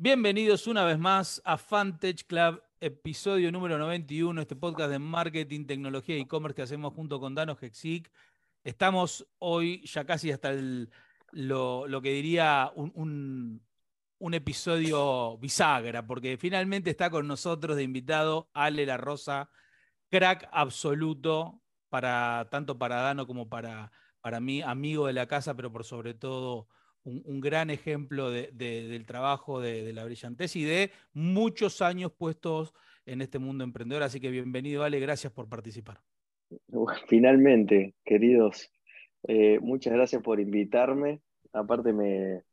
[0.00, 6.16] Bienvenidos una vez más a Fantech Club, episodio número 91, este podcast de marketing, tecnología
[6.16, 8.08] y e-commerce que hacemos junto con Dano Hexic.
[8.62, 10.52] Estamos hoy ya casi hasta
[11.32, 13.60] lo, que diría un,
[14.20, 19.50] episodio bisagra, porque finalmente está con nosotros de invitado Ale La Rosa,
[20.10, 23.90] crack absoluto para tanto para Dano como para,
[24.20, 26.68] para mí, amigo de la casa, pero por sobre todo
[27.08, 32.74] un, gran ejemplo del trabajo de, la brillantez y de muchos años puestos
[33.06, 34.02] en este mundo emprendedor.
[34.02, 36.00] Así que bienvenido, Ale, gracias por participar.
[37.06, 38.70] Finalmente, queridos,
[39.26, 41.20] eh, muchas gracias por invitarme.
[41.52, 42.44] Aparte me,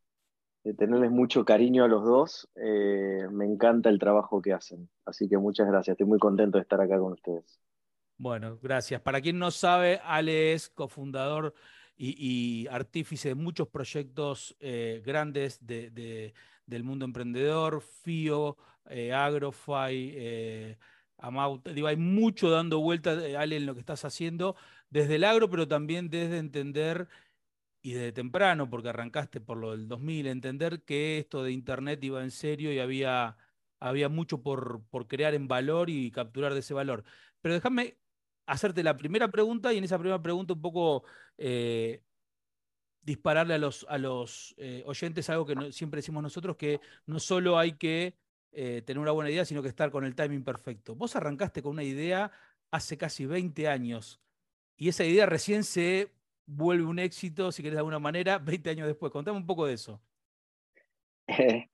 [0.64, 4.90] de tenerles mucho cariño a los dos, eh, me encanta el trabajo que hacen.
[5.06, 7.60] Así que muchas gracias, estoy muy contento de estar acá con ustedes.
[8.18, 9.02] Bueno, gracias.
[9.02, 11.54] Para quien no sabe, Ale es cofundador
[11.98, 18.58] y, artífice de muchos proyectos eh, grandes del mundo emprendedor, FIO,
[18.90, 20.78] eh, Agrofy, eh,
[21.74, 24.56] Digo, hay mucho dando vueltas, Ale, en lo que estás haciendo,
[24.90, 27.08] desde el agro, pero también desde entender
[27.82, 32.22] y desde temprano, porque arrancaste por lo del 2000, entender que esto de Internet iba
[32.24, 33.38] en serio y había,
[33.80, 37.04] había mucho por, por crear en valor y capturar de ese valor.
[37.42, 37.98] Pero déjame
[38.46, 41.04] hacerte la primera pregunta y en esa primera pregunta un poco
[41.38, 42.02] eh,
[43.02, 47.58] dispararle a los, a los eh, oyentes algo que siempre decimos nosotros, que no solo
[47.58, 48.16] hay que
[48.52, 50.96] eh, tener una buena idea, sino que estar con el timing perfecto.
[50.96, 52.32] Vos arrancaste con una idea
[52.72, 54.20] hace casi 20 años
[54.78, 56.12] y esa idea recién se
[56.46, 59.12] vuelve un éxito, si querés de alguna manera, 20 años después.
[59.12, 60.02] Contame un poco de eso.
[61.28, 61.68] creo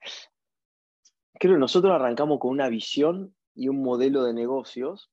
[1.54, 5.10] que nosotros arrancamos con una visión y un modelo de negocios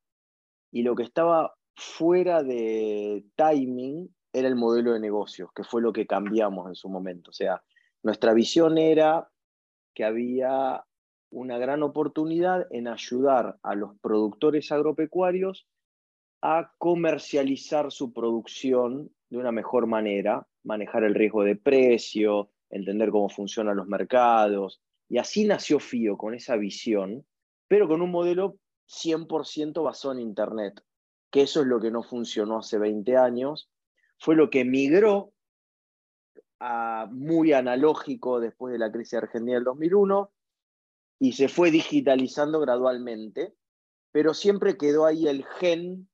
[0.71, 5.93] y lo que estaba fuera de timing era el modelo de negocios, que fue lo
[5.93, 7.31] que cambiamos en su momento.
[7.31, 7.63] O sea,
[8.03, 9.29] nuestra visión era
[9.93, 10.83] que había
[11.31, 15.67] una gran oportunidad en ayudar a los productores agropecuarios
[16.41, 23.29] a comercializar su producción de una mejor manera, manejar el riesgo de precio, entender cómo
[23.29, 24.81] funcionan los mercados.
[25.09, 27.25] Y así nació FIO con esa visión,
[27.67, 28.58] pero con un modelo
[28.89, 30.83] 100% basado en Internet,
[31.32, 33.70] que eso es lo que no funcionó hace 20 años,
[34.17, 35.32] fue lo que migró
[36.60, 40.32] a muy analógico después de la crisis argentina del 2001
[41.20, 43.54] y se fue digitalizando gradualmente,
[44.11, 46.10] pero siempre quedó ahí el gen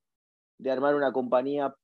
[0.58, 1.74] de armar una compañía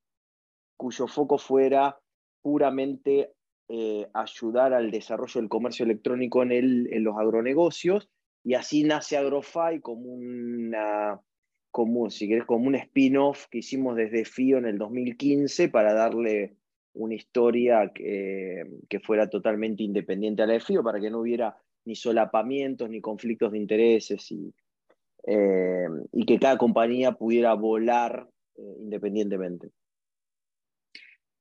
[0.77, 1.99] cuyo foco fuera
[2.41, 3.33] puramente
[3.69, 8.09] eh, ayudar al desarrollo del comercio electrónico en, en los agronegocios
[8.43, 11.19] y así nace AgroFi como una,
[11.71, 16.55] como, si querés, como un spin-off que hicimos desde FIO en el 2015 para darle
[16.93, 21.57] una historia que, que, fuera totalmente independiente a la de FIO, para que no hubiera
[21.85, 24.53] ni solapamientos ni conflictos de intereses y,
[25.25, 29.71] eh, y que cada compañía pudiera volar eh, independientemente.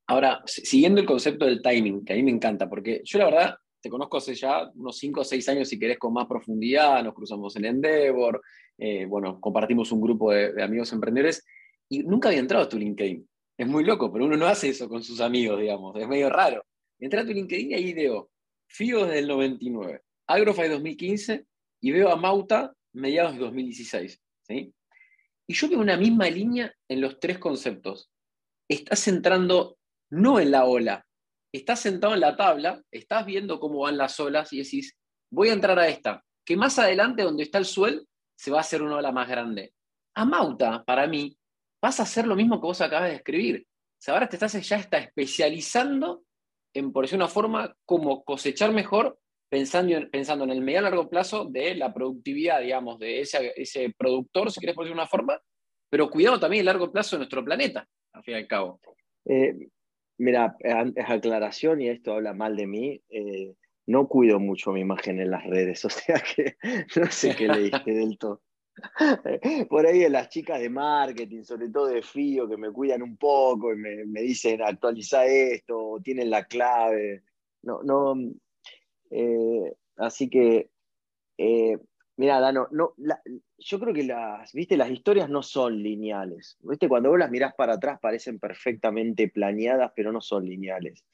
[0.07, 3.55] Ahora, siguiendo el concepto del timing, que a mí me encanta, porque yo la verdad
[3.83, 7.15] te conozco hace ya unos 5 o 6 años, si querés, con más profundidad, nos
[7.15, 8.41] cruzamos en Endeavor,
[8.79, 11.45] eh, bueno, compartimos un grupo de, amigos emprendedores,
[11.89, 12.79] y nunca había entrado a tu.
[12.79, 16.65] Es muy loco, pero uno no hace eso con sus amigos, digamos, es medio raro.
[16.99, 18.31] Entré a tu y ahí veo
[18.69, 21.45] FIO desde el 99, Agrofy 2015,
[21.81, 24.23] y veo a Mauta mediados de 2016.
[24.43, 24.73] ¿sí?
[25.49, 28.11] Y yo veo una misma línea en los tres conceptos.
[28.69, 29.77] Estás entrando
[30.11, 31.05] no en la ola,
[31.53, 34.97] estás sentado en la tabla, estás viendo cómo van las olas y decís,
[35.31, 38.03] voy a entrar a esta, que más adelante donde está el suelo
[38.37, 39.73] se va a hacer una ola más grande.
[40.15, 41.37] A Mauta, para mí,
[41.81, 43.67] vas a hacer lo mismo que vos acabas de escribir.
[43.67, 46.25] O sea, ahora te estás ya está especializando
[46.75, 49.19] en, por decir una forma, cómo cosechar mejor,
[49.51, 53.53] pensando en, pensando en el medio a largo plazo de la productividad, digamos, de ese,
[53.57, 55.39] ese productor, si quieres por decir una forma,
[55.91, 58.81] pero cuidado también el largo plazo de nuestro planeta, al fin y al cabo.
[59.27, 59.69] Eh,
[60.19, 63.03] Mira, es aclaración y esto habla mal de mí.
[63.09, 63.55] Eh,
[63.87, 66.57] no cuido mucho mi imagen en las redes, o sea que
[66.97, 68.43] no sé qué leíste del todo.
[69.69, 73.17] Por ahí de las chicas de marketing, sobre todo de FIO, que me cuidan un
[73.17, 77.23] poco y me, dicen actualiza esto, o tienen la clave.
[77.63, 78.15] No, no.
[79.11, 80.71] Eh, así que
[81.37, 81.77] eh,
[82.17, 82.95] Mira, Dano, no,
[83.65, 84.77] yo creo que las, ¿viste?
[84.77, 86.57] las historias no son lineales.
[86.61, 86.89] ¿Viste?
[86.89, 91.05] Cuando vos las mirás para atrás parecen perfectamente planeadas, pero no son lineales.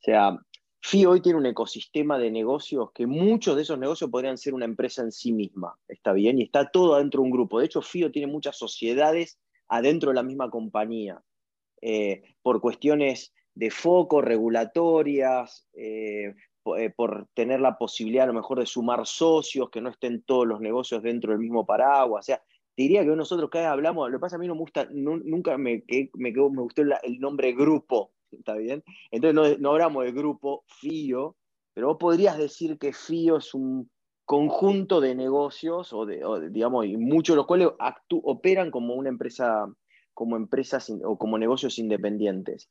[0.00, 0.38] O sea,
[0.82, 4.64] FIO hoy tiene un ecosistema de negocios que muchos de esos negocios podrían ser una
[4.64, 6.38] empresa en sí misma, ¿está bien?
[6.38, 7.58] Y está todo adentro de un grupo.
[7.58, 9.38] De hecho, FIO tiene muchas sociedades
[9.68, 11.22] adentro de la misma compañía,
[11.82, 16.34] eh, por cuestiones de foco, regulatorias, eh,
[16.76, 20.46] eh, por tener la posibilidad a lo mejor de sumar socios, que no estén todos
[20.46, 22.24] los negocios dentro del mismo paraguas.
[22.24, 22.42] O sea,
[22.76, 24.88] te diría que nosotros cada vez hablamos, lo que pasa a mí no me gusta,
[24.90, 25.84] nunca me,
[26.14, 28.84] me, me gustó el nombre grupo, ¿está bien?
[29.10, 31.36] Entonces no, hablamos de grupo FIO,
[31.74, 33.90] pero vos podrías decir que FIO es un
[34.24, 37.68] conjunto de negocios, o, de, digamos, y muchos de los cuales
[38.22, 39.66] operan como una empresa,
[40.14, 42.70] como empresas o como negocios independientes.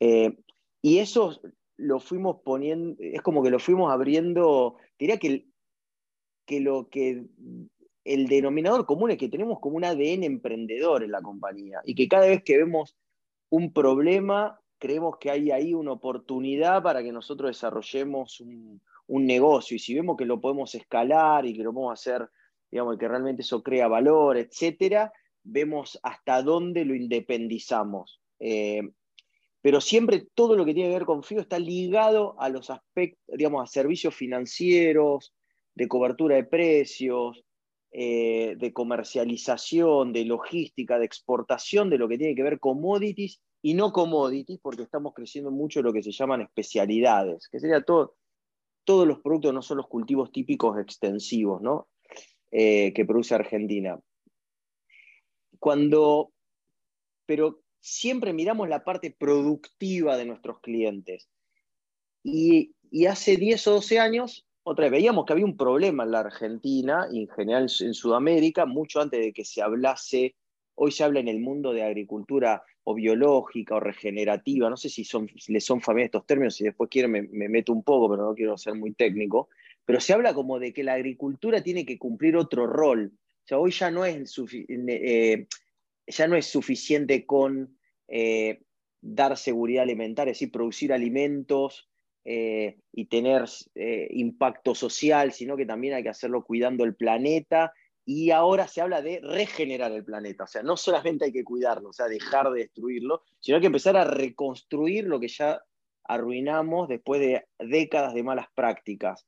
[0.00, 0.36] Eh,
[0.82, 1.40] y eso
[1.80, 5.46] lo fuimos poniendo, es como que lo fuimos abriendo, diría que,
[6.46, 7.24] que lo que
[8.04, 12.08] el denominador común es que tenemos como un ADN emprendedor en la compañía y que
[12.08, 12.96] cada vez que vemos
[13.50, 19.80] un problema, creemos que hay ahí una oportunidad para que nosotros desarrollemos un, negocio y
[19.80, 22.28] si vemos que lo podemos escalar y que lo podemos hacer,
[22.70, 25.12] digamos, que realmente eso crea valor, etcétera,
[25.42, 28.20] vemos hasta dónde lo independizamos.
[28.38, 28.82] Eh,
[29.62, 33.36] pero siempre todo lo que tiene que ver con FIO está ligado a los aspectos,
[33.36, 35.34] digamos, a servicios financieros,
[35.74, 37.44] de cobertura de precios,
[37.92, 43.74] eh, de comercialización, de logística, de exportación, de lo que tiene que ver commodities y
[43.74, 48.14] no commodities, porque estamos creciendo mucho lo que se llaman especialidades, que sería todo,
[48.84, 51.88] todos los productos, no son los cultivos típicos extensivos, ¿no?
[52.50, 54.00] Eh, que produce Argentina.
[55.58, 56.32] Cuando,
[57.26, 61.28] pero siempre miramos la parte productiva de nuestros clientes.
[62.22, 62.74] Y,
[63.08, 67.08] hace 10 o 12 años, otra vez, veíamos que había un problema en la Argentina
[67.10, 70.34] y en general en Sudamérica, mucho antes de que se hablase,
[70.74, 75.06] hoy se habla en el mundo de agricultura o biológica o regenerativa, no sé si,
[75.48, 78.56] les son familiares estos términos, si después quieren me, meto un poco, pero no quiero
[78.56, 79.48] ser muy técnico,
[79.84, 83.12] pero se habla como de que la agricultura tiene que cumplir otro rol.
[83.14, 84.40] O sea, hoy ya no es,
[84.88, 85.46] eh,
[86.06, 88.62] ya no es suficiente con eh,
[89.00, 91.88] dar seguridad alimentaria, es decir, producir alimentos
[92.24, 93.44] eh, y tener
[93.74, 97.72] eh, impacto social, sino que también hay que hacerlo cuidando el planeta.
[98.04, 101.90] Y ahora se habla de regenerar el planeta, o sea, no solamente hay que cuidarlo,
[101.90, 105.62] o sea, dejar de destruirlo, sino hay que empezar a reconstruir lo que ya
[106.04, 109.26] arruinamos después de décadas de malas prácticas.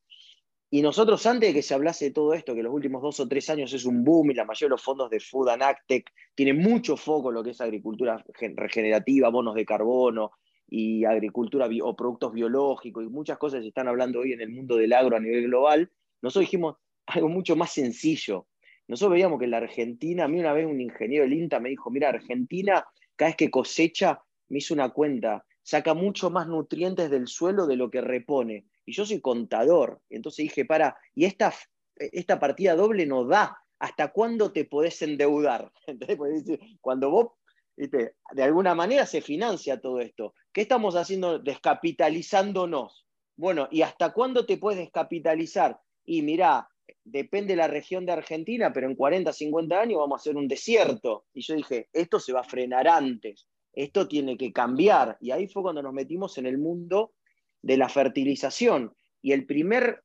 [0.75, 3.29] Y nosotros, antes de que se hablase de todo esto, que los últimos dos o
[3.29, 6.11] tres años es un boom y la mayoría de los fondos de Food and Actec
[6.35, 8.25] tienen mucho foco en lo que es agricultura
[8.57, 10.31] regenerativa, bonos de carbono
[10.67, 14.77] y agricultura o productos biológicos y muchas cosas se están hablando hoy en el mundo
[14.77, 15.91] del agro a nivel global,
[16.23, 18.47] nosotros dijimos algo mucho más sencillo.
[18.89, 21.69] Nosotros veíamos que en la Argentina, a mí una vez un ingeniero del INTA me
[21.69, 22.83] dijo, mira, Argentina
[23.15, 27.77] cada vez que cosecha, me hizo una cuenta, saca mucho más nutrientes del suelo de
[27.77, 30.01] lo que repone y yo soy contador.
[30.11, 31.53] Entonces dije, para, y esta,
[31.97, 33.59] esta partida doble no da.
[33.79, 35.73] ¿Hasta cuándo te podés endeudar?
[35.87, 37.29] Entonces, cuando vos,
[37.77, 40.35] de alguna manera se financia todo esto.
[40.53, 41.39] ¿Qué estamos haciendo?
[41.39, 43.07] Descapitalizándonos.
[43.37, 45.81] Bueno, ¿y hasta cuándo te puedes descapitalizar?
[46.05, 46.69] Y mirá,
[47.05, 50.49] depende de la región de Argentina, pero en 40, 50 años vamos a hacer un
[50.49, 51.25] desierto.
[51.33, 55.17] Y yo dije, esto se va a frenar antes, esto tiene que cambiar.
[55.21, 57.15] Y ahí fue cuando nos metimos en el mundo
[57.63, 58.95] de la fertilización.
[59.23, 60.03] Y el primer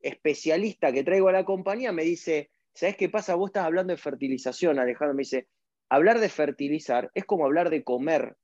[0.00, 3.34] especialista que traigo a la compañía me dice, ¿sabes qué pasa?
[3.34, 5.14] Vos estás hablando de fertilización, Alejandro.
[5.14, 5.48] Me dice,
[5.88, 8.36] hablar de fertilizar es como hablar de comer.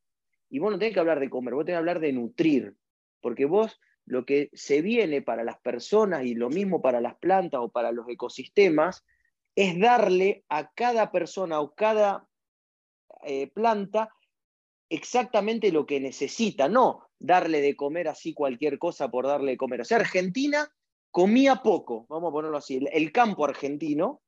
[0.50, 2.74] Y vos no tenés que hablar de comer, vos tenés que hablar de nutrir.
[3.20, 7.60] Porque vos lo que se viene para las personas y lo mismo para las plantas
[7.62, 9.04] o para los ecosistemas
[9.54, 12.26] es darle a cada persona o cada
[13.22, 14.10] eh, planta
[14.90, 19.80] exactamente lo que necesita, no darle de comer así cualquier cosa por darle de comer.
[19.80, 20.68] O sea, Argentina
[21.10, 24.22] comía poco, vamos a ponerlo así, el, campo argentino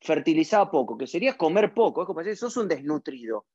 [0.00, 3.46] fertilizaba poco, que sería comer poco, es como decir, sos un desnutrido.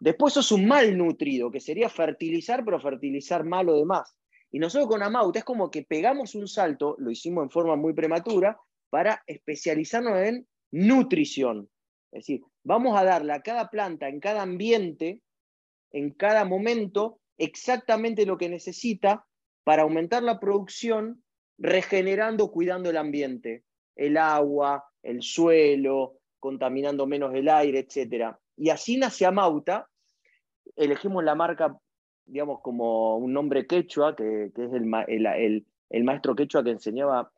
[0.00, 4.16] Después sos un malnutrido, que sería fertilizar, pero fertilizar mal o demás.
[4.50, 7.94] Y nosotros con Amauta es como que pegamos un salto, lo hicimos en forma muy
[7.94, 8.58] prematura,
[8.90, 11.70] para especializarnos en nutrición.
[12.10, 15.22] Es decir, vamos a darle a cada planta, en cada ambiente,
[15.92, 19.26] en cada momento, exactamente lo que necesita
[19.64, 21.22] para aumentar la producción,
[21.58, 28.34] regenerando, cuidando el ambiente, el agua, el suelo, contaminando menos el aire, etc.
[28.56, 29.88] Y así nace Amauta.
[30.76, 31.78] Elegimos la marca,
[32.24, 37.32] digamos, como un nombre quechua, que, es el, maestro quechua que enseñaba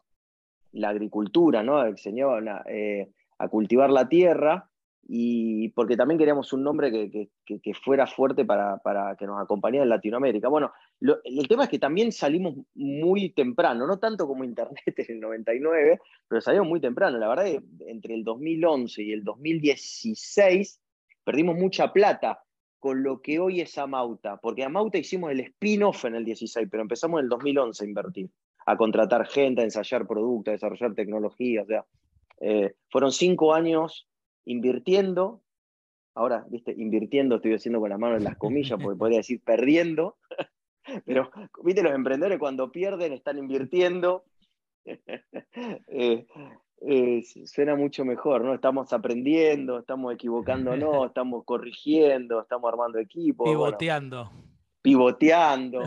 [0.72, 1.84] la agricultura, ¿no?
[1.84, 4.70] enseñaba eh, a cultivar la tierra
[5.06, 8.80] y porque también queríamos un nombre que, fuera fuerte para,
[9.18, 10.48] que nos acompañara en Latinoamérica.
[10.48, 15.20] Bueno, el tema es que también salimos muy temprano, no tanto como Internet en el
[15.20, 17.18] 99, pero salimos muy temprano.
[17.18, 20.80] La verdad es que entre el 2011 y el 2016
[21.22, 22.40] perdimos mucha plata
[22.78, 26.82] con lo que hoy es Amauta, porque Amauta hicimos el spin-off en el 16, pero
[26.82, 28.30] empezamos en el 2011 a invertir.
[28.66, 31.62] a contratar gente, a ensayar productos, a desarrollar tecnología.
[31.62, 31.84] O sea,
[32.40, 34.08] eh, fueron cinco años
[34.44, 35.42] invirtiendo.
[36.14, 40.16] Ahora, viste, invirtiendo estoy haciendo con las manos en las comillas, porque podría decir perdiendo.
[41.06, 41.30] Pero,
[41.62, 44.24] viste, los emprendedores cuando pierden están invirtiendo.
[45.86, 46.26] Eh,
[46.86, 48.52] eh, suena mucho mejor, ¿no?
[48.52, 53.48] Estamos aprendiendo, estamos equivocándonos, estamos corrigiendo, estamos armando equipos.
[53.48, 54.30] Pivoteando.
[54.82, 55.82] pivoteando.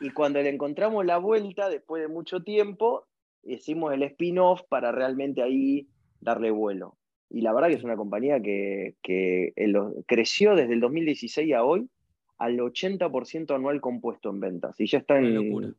[0.00, 3.06] y cuando le encontramos la vuelta, después de mucho tiempo,
[3.44, 5.88] hicimos el spin-off para realmente ahí
[6.20, 6.96] darle vuelo.
[7.30, 8.96] Y la verdad que es una compañía que,
[10.06, 11.88] creció desde el 2016 a hoy
[12.38, 14.80] al 80% anual compuesto en ventas.
[14.80, 15.74] Y ya está en,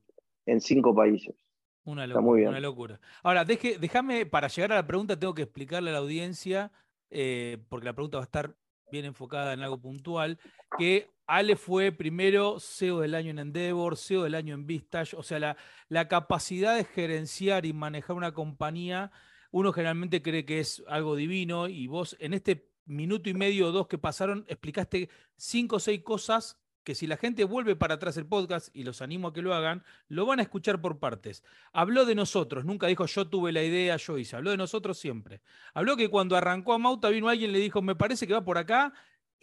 [0.46, 1.36] en cinco países.
[1.84, 3.00] Una locura, una locura.
[3.24, 6.72] Ahora, déjame, para llegar a la pregunta, tengo que explicarle a la audiencia,
[7.10, 8.56] eh, porque la pregunta va a estar
[8.92, 10.38] bien enfocada en algo puntual,
[10.78, 15.24] que Ale fue primero CEO del año en Endeavor, CEO del año en Vistage, o
[15.24, 19.12] sea, la, la capacidad de gerenciar y manejar una compañía,
[19.52, 23.72] uno generalmente cree que es algo divino y vos en este minuto y medio o
[23.72, 28.18] dos que pasaron explicaste cinco o seis cosas que si la gente vuelve para atrás
[28.18, 31.44] el podcast, y los animo a que lo hagan, lo van a escuchar por partes.
[31.74, 34.36] Habló de nosotros, nunca dijo yo tuve la idea, yo hice.
[34.36, 35.42] Habló de nosotros siempre.
[35.74, 38.44] Habló que cuando arrancó a Mauta vino alguien y le dijo, me parece que va
[38.44, 38.94] por acá,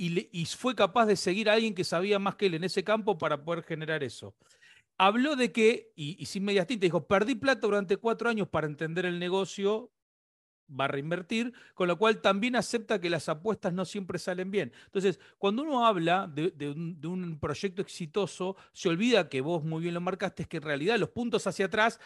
[0.00, 3.18] y, fue capaz de seguir a alguien que sabía más que él en ese campo
[3.18, 4.36] para poder generar eso.
[4.96, 9.06] Habló de que, y, sin medias tintas, dijo, perdí plata durante cuatro años para entender
[9.06, 9.90] el negocio,
[10.68, 14.72] va a reinvertir, con lo cual también acepta que las apuestas no siempre salen bien.
[14.86, 16.52] Entonces, cuando uno habla de,
[17.06, 20.98] un, proyecto exitoso, se olvida que vos muy bien lo marcaste, es que en realidad
[20.98, 22.00] los puntos hacia atrás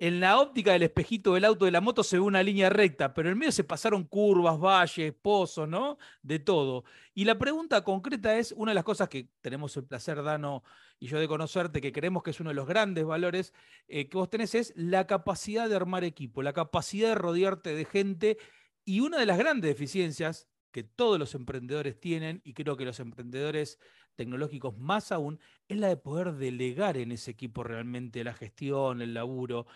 [0.00, 3.12] en la óptica del espejito del auto de la moto se ve una línea recta,
[3.12, 5.98] pero en medio se pasaron curvas, valles, pozos, ¿no?
[6.22, 6.84] De todo.
[7.14, 10.64] Y la pregunta concreta es, una de las cosas que tenemos el placer, Dano
[10.98, 13.52] y yo, de conocerte, que creemos que es uno de los grandes valores
[13.88, 17.84] eh, que vos tenés, es la capacidad de armar equipo, la capacidad de rodearte de
[17.84, 18.38] gente.
[18.86, 23.00] Y una de las grandes deficiencias que todos los emprendedores tienen, y creo que los
[23.00, 23.78] emprendedores
[24.16, 29.12] tecnológicos más aún, es la de poder delegar en ese equipo realmente la gestión, el
[29.12, 29.66] laburo,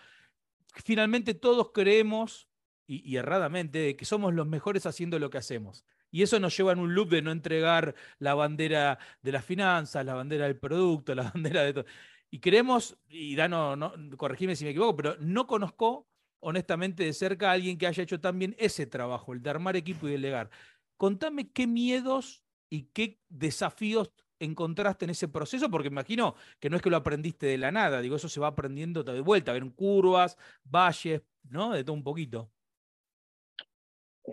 [0.83, 2.47] finalmente todos creemos,
[2.87, 5.85] y, erradamente, que somos los mejores haciendo lo que hacemos.
[6.11, 10.05] Y eso nos lleva en un loop de no entregar la bandera de las finanzas,
[10.05, 11.85] la bandera del producto, la bandera de todo.
[12.29, 16.07] Y creemos, y Dano, no, corregime si me equivoco, pero no conozco
[16.39, 20.07] honestamente de cerca a alguien que haya hecho también ese trabajo, el de armar equipo
[20.07, 20.49] y delegar.
[20.97, 25.69] Contame qué miedos y qué desafíos encontraste en ese proceso?
[25.69, 28.47] Porque imagino que no es que lo aprendiste de la nada, digo, eso se va
[28.47, 31.73] aprendiendo de vuelta, ver curvas, valles, ¿no?
[31.73, 32.49] De todo un poquito.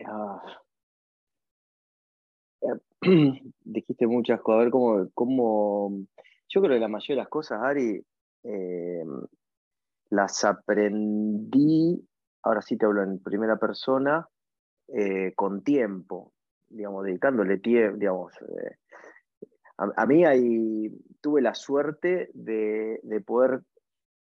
[0.06, 0.42] Ah.
[2.62, 3.02] Eh,
[3.64, 6.06] dijiste muchas cosas, a ver cómo, cómo,
[6.48, 8.04] yo creo que la mayoría de las cosas, Ari,
[8.44, 9.04] eh,
[10.10, 12.06] las aprendí,
[12.42, 14.28] ahora sí te hablo en primera persona,
[14.88, 16.32] eh, con tiempo,
[16.68, 18.32] digamos, dedicándole tiempo, digamos,
[19.96, 23.62] a, mí tuve la suerte de, poder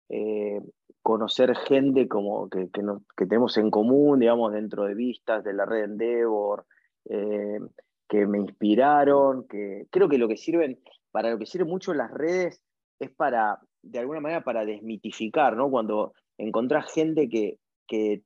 [0.10, 0.62] eh,
[1.01, 2.70] conocer gente como que,
[3.15, 6.65] tenemos en común, digamos, dentro de vistas de la red Endeavor,
[7.06, 7.60] eh,
[8.08, 10.80] que me inspiraron, que creo que lo que sirven,
[11.12, 12.62] para lo que sirven mucho las redes
[13.00, 15.70] es para, de alguna manera, para desmitificar, ¿no?
[15.70, 18.24] Cuando encontrás gente que, que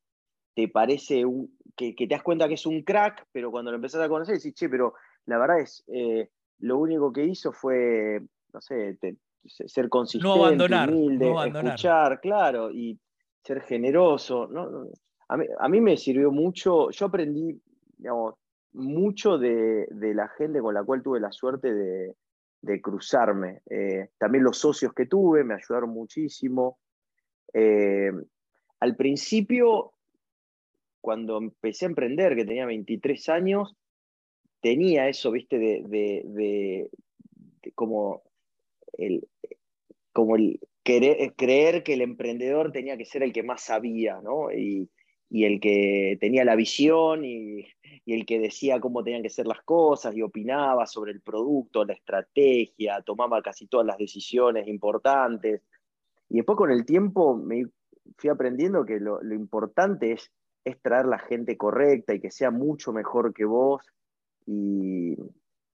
[0.56, 4.02] te parece, un, que, te das cuenta que es un crack, pero cuando lo empezás
[4.02, 4.94] a conocer decís, che, pero
[5.26, 8.22] la verdad es, eh, lo único que hizo fue,
[8.54, 8.98] no sé,
[9.46, 13.00] ser consistente, no abandonar, humilde, escuchar, claro, y
[13.44, 14.50] ser generoso.
[15.28, 17.60] A, mí, me sirvió mucho, yo aprendí,
[17.98, 18.36] digamos,
[18.74, 23.62] mucho de, la gente con la cual tuve la suerte de, cruzarme.
[23.70, 26.80] Eh, también los socios que tuve me ayudaron muchísimo.
[27.54, 28.12] Eh,
[28.80, 29.94] al principio,
[31.00, 33.76] cuando empecé a emprender, que tenía 23 años,
[34.66, 36.90] tenía eso, viste, de,
[37.76, 38.24] como
[38.98, 39.28] el,
[40.12, 44.52] como el creer que el emprendedor tenía que ser el que más sabía, ¿no?
[44.52, 44.90] Y,
[45.30, 47.68] el que tenía la visión y,
[48.08, 51.94] el que decía cómo tenían que ser las cosas y opinaba sobre el producto, la
[51.94, 55.62] estrategia, tomaba casi todas las decisiones importantes.
[56.28, 57.68] Y después con el tiempo me
[58.18, 60.32] fui aprendiendo que lo, lo importante es,
[60.64, 63.84] es traer la gente correcta y que sea mucho mejor que vos
[64.46, 65.16] y,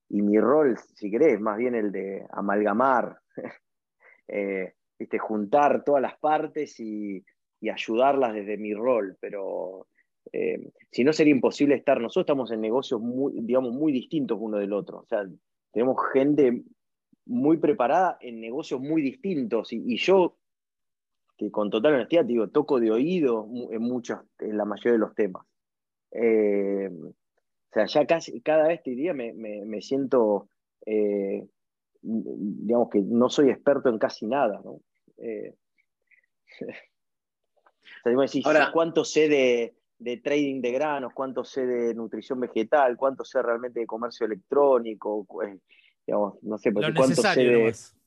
[0.08, 3.18] mi rol, si querés, más bien el de amalgamar,
[4.28, 4.74] eh,
[5.18, 7.24] juntar todas las partes y,
[7.70, 9.86] ayudarlas desde mi rol, pero
[10.32, 14.58] eh, si no sería imposible estar, nosotros estamos en negocios muy, digamos, muy distintos uno
[14.58, 15.24] del otro, o sea,
[15.72, 16.64] tenemos gente
[17.24, 20.36] muy preparada en negocios muy distintos y, yo
[21.38, 25.14] que con total honestidad, digo, toco de oído en muchos, en la mayoría de los
[25.14, 25.46] temas.
[26.10, 26.90] Eh,
[27.72, 30.50] o sea, ya casi cada vez te diría me, me, siento,
[30.84, 31.46] eh,
[32.02, 34.80] digamos que no soy experto en casi nada, ¿no?
[35.16, 35.54] Eh,
[38.44, 41.12] Ahora, ¿cuánto sé de, de, trading de granos?
[41.14, 42.96] ¿Cuánto sé de nutrición vegetal?
[42.96, 45.24] ¿Cuánto sé realmente de comercio electrónico?
[46.04, 47.44] digamos, no sé, lo cuánto sé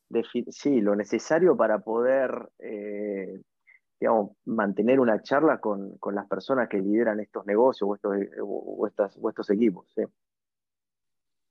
[0.09, 2.49] de, Sí, lo necesario para poder
[3.99, 9.49] digamos, mantener una charla con, las personas que lideran estos negocios o estos, o estos
[9.49, 9.87] equipos.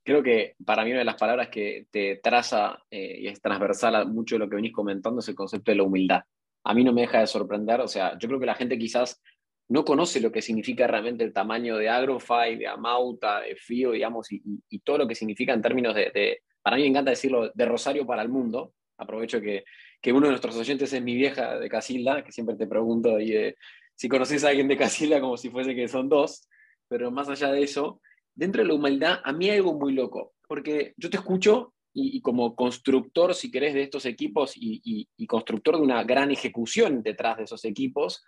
[0.03, 3.95] Creo que para mí una de las palabras que te traza eh, y es transversal
[3.95, 6.21] a mucho de lo que venís comentando es el concepto de la humildad.
[6.63, 9.19] A mí no me deja de sorprender, o sea, yo creo que la gente quizás
[9.67, 14.31] no conoce lo que significa realmente el tamaño de Agrofy, de Amauta, de FIO, digamos,
[14.31, 17.65] y, todo lo que significa en términos de, de, para mí me encanta decirlo, de
[17.65, 18.73] Rosario para el mundo.
[18.97, 19.63] Aprovecho que,
[20.05, 23.55] que uno de nuestros oyentes es mi vieja de Casilda, que siempre te pregunto ahí,
[23.95, 26.47] si conoces a alguien de Casilda como si fuese que son dos,
[26.87, 28.01] pero más allá de eso,
[28.35, 32.21] dentro de la humildad, a mí hay algo muy loco, porque yo te escucho y,
[32.21, 37.45] como constructor, si querés, de estos equipos y, constructor de una gran ejecución detrás de
[37.45, 38.23] esos equipos,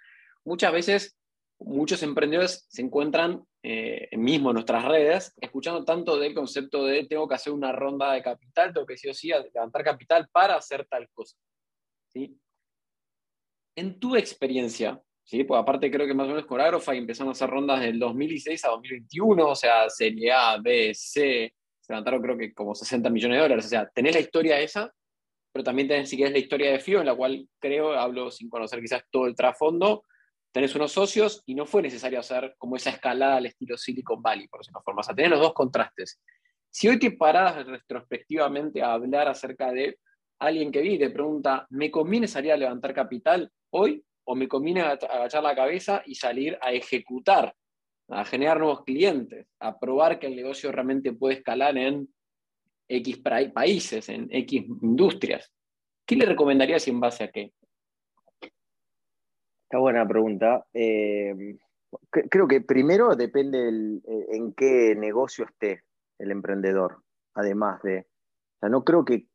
[0.46, 1.16] muchas veces
[1.60, 7.28] muchos emprendedores se encuentran eh, mismo en nuestras redes escuchando tanto del concepto de tengo
[7.28, 10.88] que hacer una ronda de capital, tengo que sí o sí levantar capital para hacer
[10.90, 11.38] tal cosa.
[13.76, 15.44] En tu experiencia, ¿sí?
[15.44, 18.66] Pues aparte creo que más o menos con Agrofy empezaron a hacer rondas del 2016
[18.66, 23.38] a 2021, o sea, Serie A, B, C, se levantaron creo que como 60 millones
[23.38, 24.92] de dólares, o sea, tenés la historia esa,
[25.52, 28.50] pero también tenés si querés la historia de FIO, en la cual creo, hablo sin
[28.50, 30.04] conocer quizás todo el trasfondo,
[30.52, 34.48] tenés unos socios y no fue necesario hacer como esa escalada al estilo Silicon Valley,
[34.48, 36.20] por decirlo forma, o sea, tenés los dos contrastes.
[36.70, 40.00] Si hoy te parás retrospectivamente a hablar acerca de
[40.40, 44.82] alguien que vi te pregunta, ¿me conviene salir a levantar capital hoy o me conviene
[44.82, 47.56] agachar la cabeza y salir a ejecutar,
[48.10, 52.08] a generar nuevos clientes, a probar que el negocio realmente puede escalar en
[52.90, 53.22] X
[53.54, 55.52] países, en X industrias?
[56.06, 57.54] ¿Qué le recomendarías y en base a qué?
[59.64, 60.66] Está buena pregunta.
[60.74, 61.58] Eh,
[62.10, 65.84] creo que primero depende eh, en qué negocio esté
[66.20, 68.00] el emprendedor, además de...
[68.00, 69.28] O sea, no creo que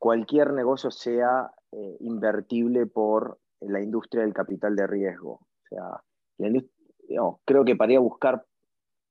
[0.00, 5.32] cualquier negocio sea eh, invertible por la industria del capital de riesgo.
[5.32, 6.02] O sea,
[7.44, 8.44] creo que para ir a buscar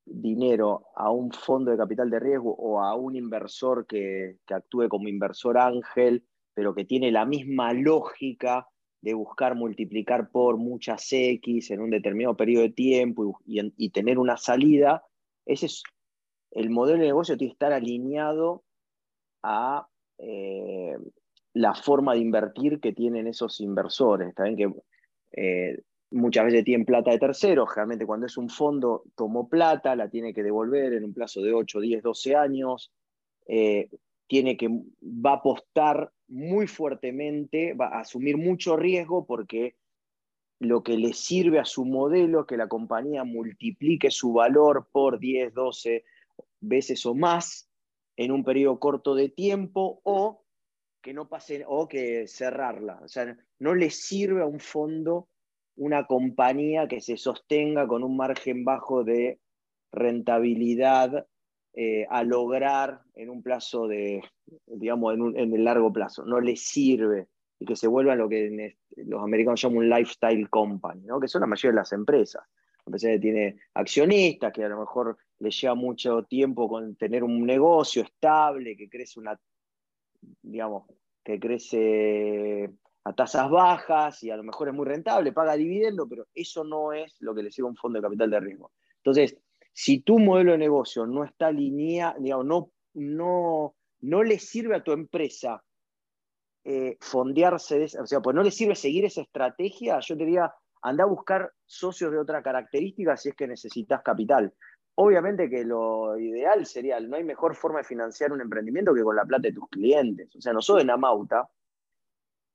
[0.04, 5.08] dinero a un fondo de capital de riesgo o a un inversor que, actúe como
[5.08, 6.26] inversor ángel,
[6.56, 8.68] pero que tiene la misma lógica
[9.02, 14.18] de buscar multiplicar por muchas X en un determinado periodo de tiempo y, y tener
[14.18, 15.04] una salida,
[15.46, 15.84] ese es
[16.50, 18.64] el modelo de negocio tiene que estar alineado
[19.44, 19.88] a
[20.20, 20.98] eh,
[21.54, 24.34] la forma de invertir que tienen esos inversores.
[24.36, 24.82] También que
[25.32, 30.10] eh, muchas veces tienen plata de terceros, generalmente cuando es un fondo tomó plata, la
[30.10, 32.92] tiene que devolver en un plazo de 8, 10, 12 años,
[33.48, 33.90] eh,
[34.28, 39.76] tiene que, va a apostar muy fuertemente, va a asumir mucho riesgo porque
[40.60, 45.20] lo que le sirve a su modelo es que la compañía multiplique su valor por
[45.20, 46.04] 10, 12
[46.60, 47.69] veces o más
[48.20, 50.44] en un periodo corto de tiempo o
[51.02, 53.00] que no pase o que cerrarla.
[53.02, 55.30] O sea, no le sirve a un fondo
[55.78, 59.40] una compañía que se sostenga con un margen bajo de
[59.94, 61.28] rentabilidad
[61.74, 64.22] eh, a lograr en un plazo de,
[64.68, 66.26] digamos, en, el largo plazo.
[66.26, 71.06] No le sirve y que se vuelva lo que los americanos llaman un lifestyle company,
[71.06, 71.22] ¿no?
[71.22, 72.44] que son la mayoría de las empresas.
[72.90, 77.46] Empresa que tiene accionistas, que a lo mejor le lleva mucho tiempo con tener un
[77.46, 79.40] negocio estable, que crece una,
[80.42, 80.86] digamos,
[81.24, 82.72] que crece
[83.04, 86.92] a tasas bajas y a lo mejor es muy rentable, paga dividendo, pero eso no
[86.94, 88.72] es lo que le sirve un fondo de capital de riesgo.
[88.98, 89.38] Entonces,
[89.72, 94.84] si tu modelo de negocio no está alineado, digamos, no, no, no le sirve a
[94.84, 95.64] tu empresa
[96.64, 101.04] eh, fondearse, o sea, pues no le sirve seguir esa estrategia, yo te diría, anda
[101.04, 104.54] a buscar socios de otra característica si es que necesitas capital.
[104.96, 109.16] Obviamente que lo ideal sería, no hay mejor forma de financiar un emprendimiento que con
[109.16, 110.36] la plata de tus clientes.
[110.36, 111.50] O sea, nosotros en Amauta,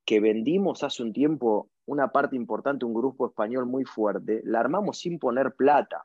[0.05, 4.99] que vendimos hace un tiempo una parte importante, un grupo español muy fuerte, la armamos
[4.99, 6.05] sin poner plata.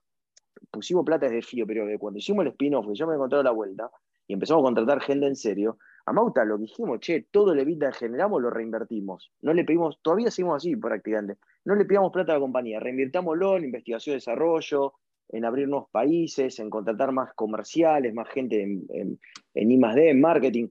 [0.71, 3.89] Pusimos plata desde FIO, pero cuando hicimos el spin-off, yo me encontré a la vuelta
[4.27, 5.77] y empezamos a contratar gente en serio,
[6.09, 9.31] a Mauta lo dijimos, che, todo el EBITDA que generamos lo reinvertimos.
[9.41, 13.57] No le pedimos, todavía seguimos así prácticamente, no le pidamos plata a la compañía, reinvirtámoslo
[13.57, 14.93] en investigación y desarrollo,
[15.27, 19.19] en abrir nuevos países, en contratar más comerciales, más gente en, en,
[19.53, 20.69] en en marketing.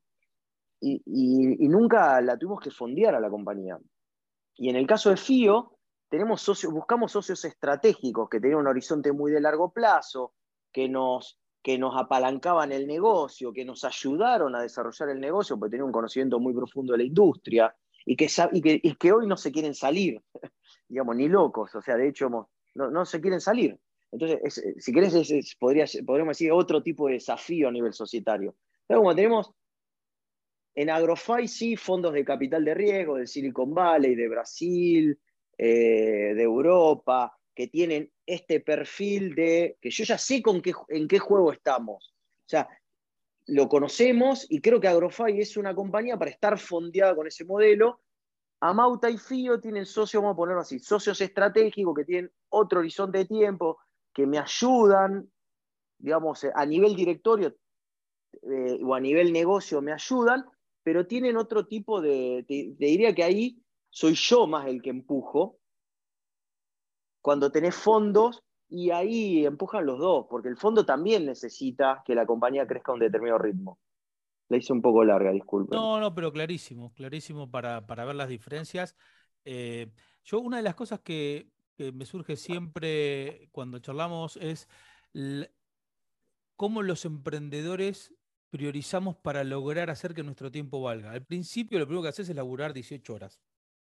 [0.81, 3.79] Y, nunca la tuvimos que fondear a la compañía.
[4.57, 9.12] Y en el caso de FIO, tenemos socios, buscamos socios estratégicos que tenían un horizonte
[9.12, 10.33] muy de largo plazo,
[10.72, 15.72] que nos, que nos apalancaban el negocio, que nos ayudaron a desarrollar el negocio, porque
[15.72, 17.74] tenían un conocimiento muy profundo de la industria,
[18.06, 18.28] y que,
[18.82, 20.22] y que, hoy no se quieren salir,
[20.88, 23.78] digamos, ni locos, o sea, de hecho no, no se quieren salir.
[24.10, 28.56] Entonces, si querés, podría, podríamos decir otro tipo de desafío a nivel societario.
[28.86, 29.52] Pero como tenemos
[30.74, 35.18] en Agrofy sí, fondos de capital de riesgo de Silicon Valley, de Brasil,
[35.58, 41.08] eh, de Europa, que tienen este perfil de que yo ya sé con qué, en
[41.08, 42.14] qué juego estamos.
[42.40, 42.68] O sea,
[43.46, 48.00] lo conocemos y creo que Agrofy es una compañía para estar fondeada con ese modelo.
[48.60, 53.18] Amauta y FIO tienen socios, vamos a ponerlo así, socios estratégicos que tienen otro horizonte
[53.18, 53.78] de tiempo,
[54.12, 55.30] que me ayudan,
[55.98, 57.54] digamos, a nivel directorio
[58.42, 60.44] eh, o a nivel negocio me ayudan,
[60.82, 65.57] pero tienen otro tipo de, te, diría que ahí soy yo más el que empujo,
[67.20, 72.26] cuando tenés fondos y ahí empujan los dos, porque el fondo también necesita que la
[72.26, 73.78] compañía crezca a un determinado ritmo.
[74.48, 75.74] La hice un poco larga, disculpe.
[75.74, 78.96] No, no, pero clarísimo, clarísimo para, ver las diferencias.
[79.44, 79.92] Eh,
[80.24, 84.68] yo una de las cosas que, que, me surge siempre cuando charlamos es
[86.57, 88.14] cómo los emprendedores
[88.50, 91.12] priorizamos para lograr hacer que nuestro tiempo valga.
[91.12, 93.38] Al principio lo primero que haces es laburar 18 horas.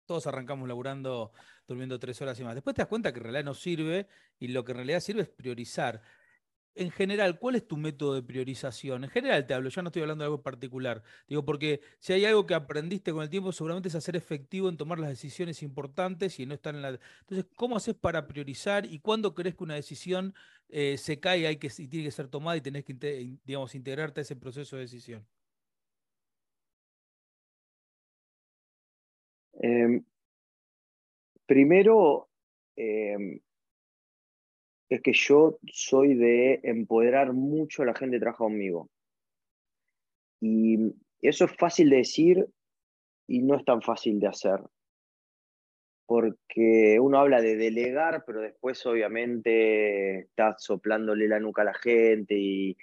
[0.07, 1.33] Todos arrancamos laburando,
[1.67, 2.55] durmiendo 3 horas y más.
[2.55, 4.07] Después te das cuenta que en realidad no sirve
[4.39, 6.03] y lo que en realidad sirve es priorizar
[6.77, 9.05] en general, ¿cuál es tu método de priorización?
[9.05, 11.03] En general te hablo, ya no estoy hablando de algo particular.
[11.29, 14.77] Digo, porque si hay algo que aprendiste con el tiempo, seguramente es hacer efectivo en
[14.77, 16.99] tomar las decisiones importantes y no estar en la.
[17.21, 20.35] Entonces, ¿cómo haces para priorizar y cuándo crees que una decisión
[20.69, 22.95] eh, se cae hay que, y tiene que ser tomada y tenés que,
[23.45, 25.25] digamos, integrarte a ese proceso de decisión?
[29.61, 30.05] Em,
[31.47, 32.29] primero,
[32.77, 33.41] em,
[34.89, 38.89] es que yo soy de empoderar mucho a la gente que trabaja conmigo.
[40.41, 40.79] Y
[41.23, 42.47] eso es fácil de decir
[43.27, 44.61] y no es tan fácil de hacer.
[46.07, 52.35] Porque uno habla de delegar, pero después obviamente está soplándole la nuca a la gente
[52.37, 52.77] y,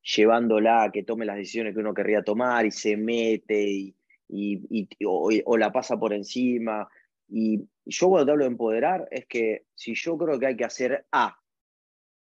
[0.00, 3.97] llevándola a que tome las decisiones que uno querría tomar y se mete y,
[5.04, 6.88] o, la pasa por encima.
[7.28, 10.64] Y yo cuando te hablo de empoderar es que si yo creo que hay que
[10.64, 11.38] hacer A,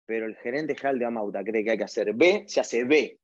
[0.07, 3.19] pero el gerente general de Amauta cree que hay que hacer B, se hace B.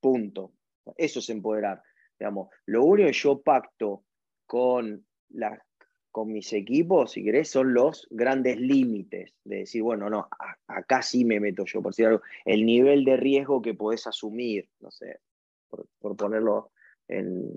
[0.00, 0.52] Punto.
[0.96, 1.82] Eso es empoderar.
[2.18, 4.04] Digamos, lo único que yo pacto
[4.46, 5.62] con, la,
[6.10, 9.34] con mis equipos, si querés, son los grandes límites.
[9.44, 10.28] De decir, bueno, no,
[10.66, 12.22] acá sí me meto yo, por decir algo.
[12.44, 15.20] El nivel de riesgo que podés asumir, no sé,
[15.68, 16.70] por, ponerlo
[17.08, 17.54] en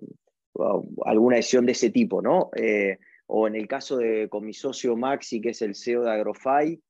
[1.05, 2.49] alguna decisión de ese tipo, ¿no?
[2.55, 6.11] Eh, o en el caso de con mi socio Maxi, que es el CEO de
[6.11, 6.81] Agrofy,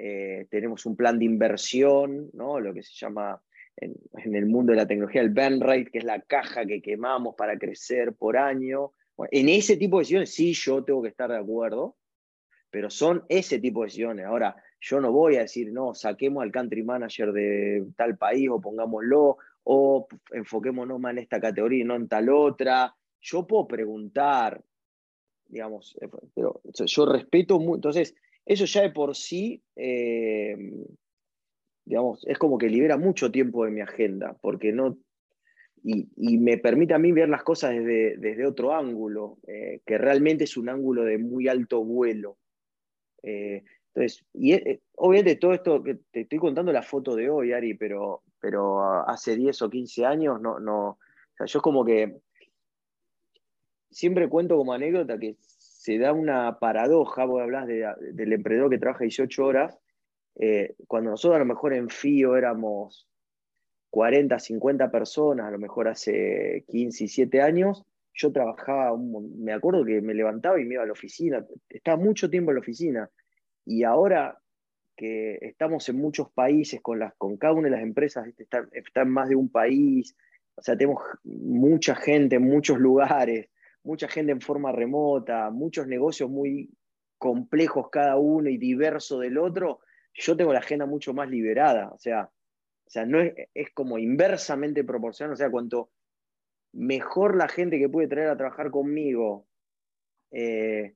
[0.00, 2.60] eh, tenemos un plan de inversión, ¿no?
[2.60, 3.42] lo que se llama
[3.76, 7.34] en, el mundo de la tecnología el burn rate, que es la caja que quemamos
[7.36, 8.92] para crecer por año.
[9.32, 11.96] en ese tipo de decisiones sí yo tengo que estar de acuerdo,
[12.70, 14.26] pero son ese tipo de decisiones.
[14.26, 18.60] Ahora, yo no voy a decir, no, saquemos al country manager de tal país o
[18.60, 22.94] pongámoslo, o enfoquémonos más en esta categoría y no en tal otra.
[23.20, 24.62] Yo puedo preguntar,
[25.48, 28.14] digamos, eh, pero yo respeto mucho, entonces,
[28.46, 30.56] eso ya de por sí, eh,
[31.84, 34.98] digamos, es como que libera mucho tiempo de mi agenda, porque no,
[35.82, 36.06] y,
[36.38, 40.56] me permite a mí ver las cosas desde, desde otro ángulo, eh, que realmente es
[40.56, 42.36] un ángulo de muy alto vuelo.
[43.22, 44.54] entonces, y
[44.96, 49.36] obviamente todo esto, que te estoy contando la foto de hoy, Ari, pero, pero hace
[49.36, 50.98] 10 o 15 años, no, no, o
[51.36, 52.20] sea, yo es como que
[53.90, 59.04] siempre cuento como anécdota que se da una paradoja, vos hablas del emprendedor que trabaja
[59.04, 59.78] 18 horas,
[60.36, 63.08] eh, cuando nosotros a lo mejor en FIO éramos
[63.90, 69.84] 40, 50 personas, a lo mejor hace 15 y 7 años, yo trabajaba, me acuerdo
[69.84, 73.10] que me levantaba y me iba a la oficina, estaba mucho tiempo en la oficina,
[73.64, 74.38] y ahora
[74.96, 79.28] que estamos en muchos países con, las, cada una de las empresas, están en más
[79.28, 80.16] de un país,
[80.56, 83.48] o sea, tenemos mucha gente en muchos lugares,
[83.82, 86.70] mucha gente en forma remota, muchos negocios muy
[87.18, 89.80] complejos cada uno y diverso del otro,
[90.14, 91.88] yo tengo la agenda mucho más liberada.
[91.90, 92.30] O sea,
[92.86, 95.32] o sea no es, es como inversamente proporcional.
[95.34, 95.90] O sea, cuanto
[96.72, 99.46] mejor la gente que puede traer a trabajar conmigo
[100.30, 100.94] eh,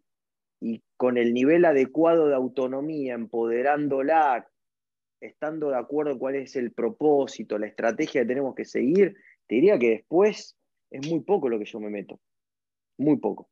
[0.60, 4.48] y con el nivel adecuado de autonomía, empoderándola,
[5.20, 9.16] estando de acuerdo cuál es el propósito, la estrategia que tenemos que seguir,
[9.46, 10.56] te diría que después
[10.90, 12.20] es muy poco lo que yo me meto
[13.02, 13.48] muy poco.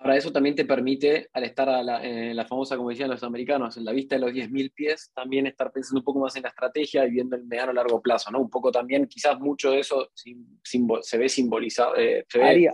[0.00, 1.68] Ahora, eso también te permite, al estar
[2.04, 5.48] en la famosa, como decían los americanos, en la vista de los 10.000 pies, también
[5.48, 8.40] estar pensando un poco más en la estrategia y viendo el mediano largo plazo, ¿no?
[8.40, 12.70] Un poco también, quizás mucho de eso se ve simbolizado, eh, se, ve,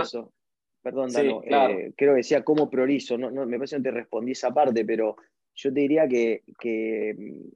[0.00, 0.32] Eso.
[0.80, 4.32] Perdón, Dano, eh, creo que decía cómo priorizo, no, me parece que no te respondí
[4.32, 5.16] esa parte, pero
[5.54, 7.48] yo te diría que, mm,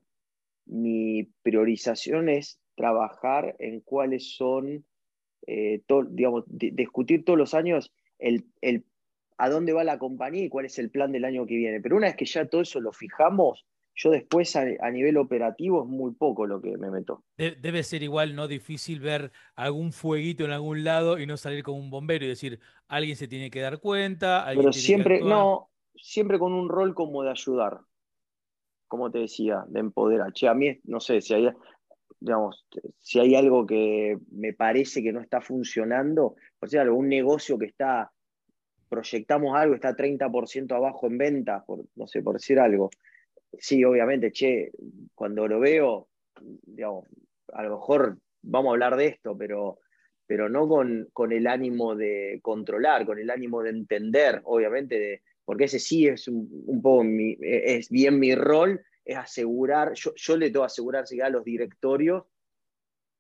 [0.71, 4.87] mi priorización es trabajar en cuáles son,
[5.47, 8.45] eh, digamos, discutir todos los años el,
[9.37, 11.81] a dónde va la compañía y cuál es el plan del año que viene.
[11.81, 15.89] Pero una vez que ya todo eso lo fijamos, yo después a, nivel operativo es
[15.89, 17.25] muy poco lo que me meto.
[17.37, 18.47] debe ser igual, ¿no?
[18.47, 22.61] Difícil ver algún fueguito en algún lado y no salir como un bombero y decir,
[22.87, 24.47] alguien se tiene que dar cuenta.
[24.55, 27.81] Pero siempre, no, siempre con un rol como de ayudar,
[28.87, 30.33] como te decía, de empoderar.
[30.33, 31.49] Che, a mí, no sé, si hay,
[32.21, 32.67] digamos,
[32.99, 37.67] si hay algo que me parece que no está funcionando, por ejemplo, un negocio que
[37.67, 38.11] está,
[38.89, 42.91] proyectamos algo, está 30% abajo en venta, por, no sé, por decir algo.
[43.59, 44.71] Sí, obviamente, che,
[45.15, 46.09] cuando lo veo,
[46.41, 47.07] digamos,
[47.53, 49.79] a lo mejor vamos a hablar de esto, pero,
[50.27, 55.65] pero no con, con el ánimo de controlar, con el ánimo de entender, obviamente, porque
[55.65, 57.05] ese sí es un, poco
[57.41, 62.25] es bien mi rol, es asegurar, yo, yo le tengo que asegurar a los directorios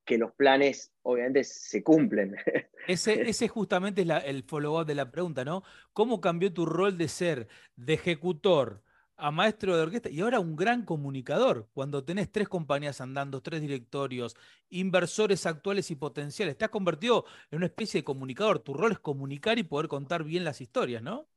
[0.04, 2.36] que los planes obviamente se cumplen.
[2.86, 5.62] Ese, ese justamente es el follow-up de la pregunta, ¿no?
[5.92, 8.82] ¿Cómo cambió tu rol de ser de ejecutor
[9.18, 11.68] a maestro de orquesta y ahora un gran comunicador?
[11.74, 14.34] Cuando tenés tres compañías andando, tres directorios,
[14.70, 18.60] inversores actuales y potenciales, te has convertido en una especie de comunicador.
[18.60, 21.28] Tu rol es comunicar y poder contar bien las historias, ¿no?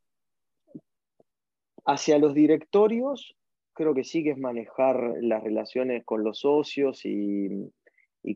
[1.83, 3.35] Hacia los directorios
[3.73, 7.71] creo que sí que es manejar las relaciones con los socios y,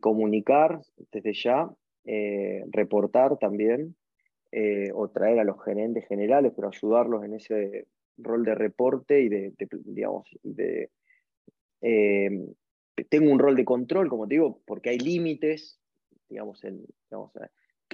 [0.02, 1.70] comunicar desde ya,
[2.06, 3.96] eh, reportar también,
[4.52, 9.30] eh, o traer a los gerentes generales, pero ayudarlos en ese rol de reporte y
[9.30, 9.54] de,
[9.86, 10.90] digamos, de,
[11.82, 12.30] eh,
[13.10, 15.80] tengo un rol de control, como te digo, porque hay límites,
[16.30, 16.86] digamos, en,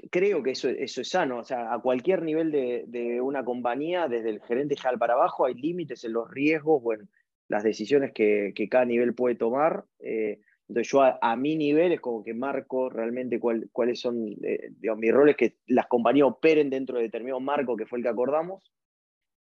[0.09, 4.29] creo que eso, eso es sano, o sea, a cualquier nivel de, una compañía, desde
[4.29, 7.05] el gerente general para abajo, hay límites en los riesgos, bueno,
[7.51, 9.85] las decisiones que, cada nivel puede tomar.
[9.99, 15.01] Eh, entonces yo a, mi nivel es como que marco realmente cuáles son, eh, digamos,
[15.01, 18.09] mi rol es que las compañías operen dentro de determinado marco que fue el que
[18.09, 18.71] acordamos.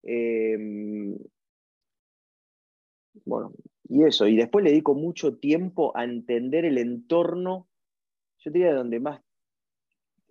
[0.03, 1.15] Em,
[3.25, 3.51] bueno,
[3.87, 7.67] y eso, y después le dedico mucho tiempo a entender el entorno.
[8.39, 9.21] Yo diría donde más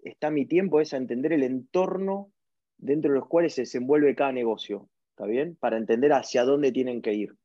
[0.03, 2.33] está mi tiempo es a entender el entorno
[2.79, 5.57] dentro de los cuales se desenvuelve cada negocio, ¿está bien?
[5.57, 7.37] Para entender hacia dónde tienen que ir.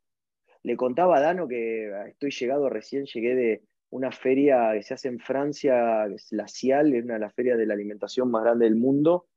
[0.66, 5.10] Le contaba a Dano que estoy llegado recién, llegué de una feria que se hace
[5.10, 8.66] en Francia, es la CIAL, es una de las ferias de la alimentación más grande
[8.66, 9.28] del mundo,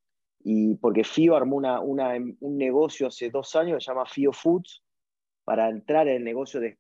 [0.43, 4.83] y porque FIO armó una, un negocio hace dos años que se llama FIO Foods,
[5.45, 6.79] para entrar en el negocio de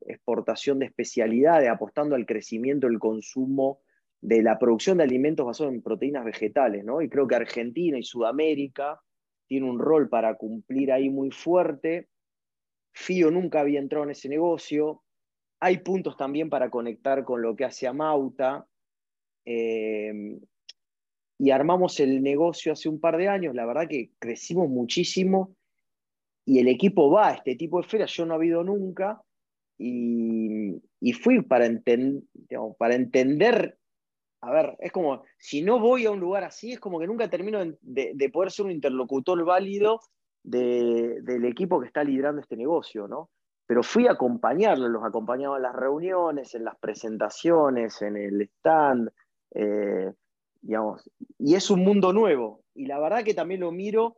[0.00, 3.82] exportación de especialidades, apostando al crecimiento del consumo
[4.20, 7.00] de la producción de alimentos basados en proteínas vegetales, ¿no?
[7.00, 9.00] Y creo que Argentina y Sudamérica
[9.46, 12.08] tienen un rol para cumplir ahí muy fuerte
[12.92, 15.02] FIO nunca había entrado en ese negocio.
[15.60, 18.66] Hay puntos también para conectar con lo que hace Amauta.
[19.44, 20.38] Eh,
[21.38, 23.54] y armamos el negocio hace un par de años.
[23.54, 25.54] La verdad que crecimos muchísimo
[26.44, 28.12] y el equipo va a este tipo de ferias.
[28.12, 29.22] Yo no he habido nunca
[29.78, 30.80] y,
[31.22, 31.68] fui para,
[32.78, 33.78] para entender.
[34.40, 37.30] A ver, es como, si no voy a un lugar así, es como que nunca
[37.30, 40.00] termino de poder ser un interlocutor válido
[40.48, 43.30] del equipo que está liderando este negocio, ¿no?
[43.66, 49.10] Pero fui a acompañarlos, los acompañaba en las reuniones, en las presentaciones, en el stand,
[49.54, 50.10] eh,
[50.62, 52.62] digamos, y es un mundo nuevo.
[52.74, 54.16] Y la verdad que también lo miro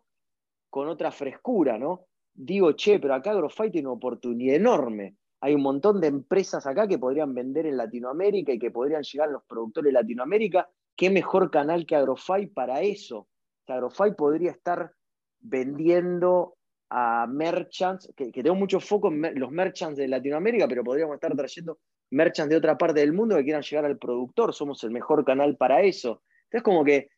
[0.69, 2.07] con otra frescura, ¿no?
[2.33, 5.17] Digo, che, pero acá AgroFi tiene una oportunidad enorme.
[5.41, 9.29] Hay un montón de empresas acá que podrían vender en Latinoamérica y que podrían llegar
[9.31, 10.69] a los productores de Latinoamérica.
[10.97, 13.27] ¿Qué mejor canal que AgroFi para eso?
[13.67, 14.93] Que AgroFi podría estar
[15.41, 16.57] vendiendo
[16.91, 21.79] a merchants, que, tengo mucho foco en los merchants de Latinoamérica, pero podríamos estar trayendo
[22.11, 25.57] merchants de otra parte del mundo que quieran llegar al productor, somos el mejor canal
[25.57, 26.23] para eso.
[26.45, 27.11] Entonces, como que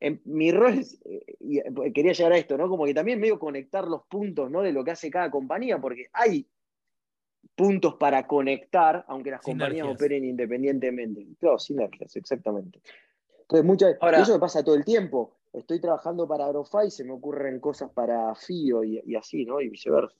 [0.00, 2.68] en, mi rol es, eh, eh, quería llegar a esto, ¿no?
[2.68, 4.62] Como que también medio conectar los puntos, ¿no?
[4.62, 6.48] De lo que hace cada compañía, porque hay
[7.56, 11.26] puntos para conectar, aunque las compañías operen independientemente.
[11.40, 12.80] Claro, sinergias, exactamente.
[13.40, 17.60] Entonces, muchas, eso me pasa todo el tiempo estoy trabajando para Agrofy, se me ocurren
[17.60, 19.60] cosas para FIO y, así, ¿no?
[19.60, 20.16] Y viceversa.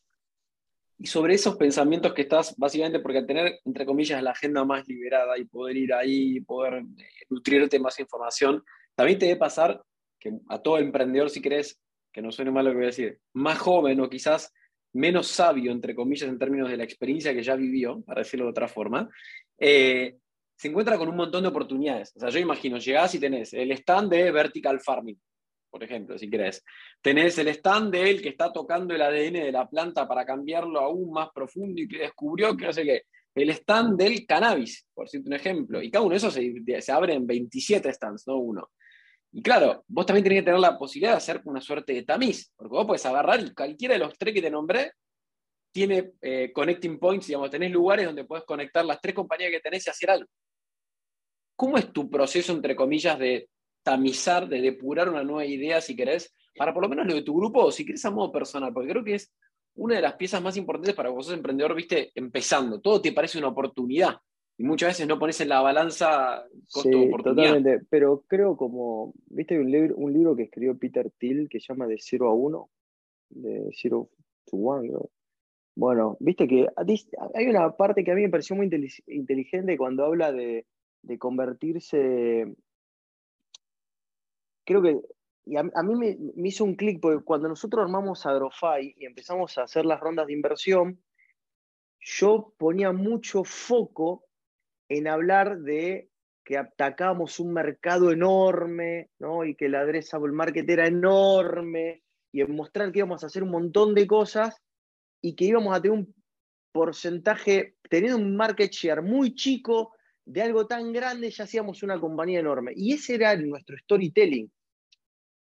[0.98, 4.86] Y sobre esos pensamientos que estás, básicamente porque al tener, entre comillas, la agenda más
[4.88, 8.64] liberada y poder ir ahí, y poder eh, nutrirte más información,
[8.96, 9.80] también te debe pasar
[10.18, 11.80] que a todo emprendedor, si querés,
[12.12, 14.52] que no suene mal lo que voy a decir, más joven o quizás
[14.92, 18.50] menos sabio, entre comillas, en términos de la experiencia que ya vivió, para decirlo de
[18.50, 19.08] otra forma,
[19.58, 20.16] eh,
[20.58, 22.12] se encuentra con un montón de oportunidades.
[22.16, 25.18] O sea, yo imagino, llegás y tenés el stand de Vertical Farming,
[25.70, 26.64] por ejemplo, si querés.
[27.00, 30.80] Tenés el stand de él que está tocando el ADN de la planta para cambiarlo
[30.80, 33.02] aún más profundo y que descubrió que no sé qué.
[33.36, 35.80] El stand del cannabis, por decirte un ejemplo.
[35.80, 38.68] Y cada uno de esos se, abre en 27 stands, no uno.
[39.30, 42.52] Y claro, vos también tenés que tener la posibilidad de hacer una suerte de tamiz,
[42.56, 44.90] porque vos podés agarrar y cualquiera de los tres que te nombré
[45.70, 49.86] tiene eh, connecting points, digamos, tenés lugares donde puedes conectar las tres compañías que tenés
[49.86, 50.28] y hacer algo.
[51.58, 53.48] ¿Cómo es tu proceso, entre comillas, de
[53.82, 57.34] tamizar, de depurar una nueva idea, si querés, para por lo menos lo de tu
[57.34, 58.72] grupo, o si querés a modo personal?
[58.72, 59.34] Porque creo que es
[59.74, 62.80] una de las piezas más importantes para vos, emprendedor, viste, empezando.
[62.80, 64.18] Todo te parece una oportunidad
[64.56, 67.54] y muchas veces no pones en la balanza costo-oportunidad.
[67.54, 71.72] totalmente, pero creo como, viste, un libro, un libro que escribió Peter Thiel que se
[71.72, 72.70] llama De 0 a 1,
[73.30, 74.08] de 0
[74.44, 75.10] to 1,
[75.74, 76.68] Bueno, viste que
[77.34, 78.70] hay una parte que a mí me pareció muy
[79.08, 80.66] inteligente cuando habla de,
[81.18, 82.54] convertirse,
[84.64, 85.00] creo que,
[85.46, 89.62] y a, mí me, hizo un clic, porque cuando nosotros armamos Agrofy y empezamos a
[89.62, 91.02] hacer las rondas de inversión,
[92.00, 94.24] yo ponía mucho foco
[94.88, 96.10] en hablar de
[96.44, 99.44] que atacamos un mercado enorme, ¿no?
[99.44, 103.50] Y que el addressable market era enorme, y en mostrar que íbamos a hacer un
[103.50, 104.60] montón de cosas
[105.20, 106.14] y que íbamos a tener un
[106.72, 109.94] porcentaje, teniendo un market share muy chico
[110.28, 112.72] de algo tan grande, ya hacíamos una compañía enorme.
[112.76, 114.50] Y ese era nuestro storytelling.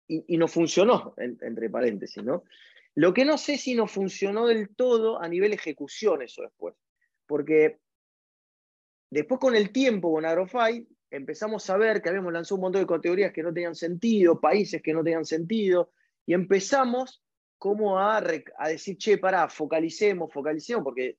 [0.07, 2.43] Y, y no funcionó, entre paréntesis, ¿no?
[2.95, 6.75] Lo que no sé si no funcionó del todo a nivel ejecución eso después.
[7.27, 7.79] Porque
[9.09, 12.87] Después con el tiempo, con Agrofy, empezamos a ver que habíamos lanzado un montón de
[12.87, 15.91] categorías que no tenían sentido, países que no tenían sentido,
[16.25, 17.23] y empezamos
[17.57, 21.17] como a, decir, che, pará, focalicemos, focalicemos, porque